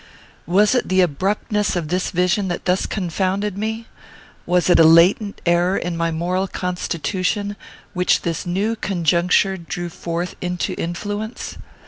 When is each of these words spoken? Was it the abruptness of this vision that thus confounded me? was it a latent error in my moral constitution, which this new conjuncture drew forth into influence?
Was 0.47 0.73
it 0.73 0.89
the 0.89 1.01
abruptness 1.01 1.75
of 1.75 1.89
this 1.89 2.09
vision 2.09 2.47
that 2.47 2.65
thus 2.65 2.87
confounded 2.87 3.55
me? 3.55 3.85
was 4.47 4.67
it 4.67 4.79
a 4.79 4.83
latent 4.83 5.39
error 5.45 5.77
in 5.77 5.95
my 5.95 6.09
moral 6.09 6.47
constitution, 6.47 7.55
which 7.93 8.23
this 8.23 8.43
new 8.43 8.75
conjuncture 8.75 9.57
drew 9.57 9.89
forth 9.89 10.35
into 10.41 10.73
influence? 10.73 11.55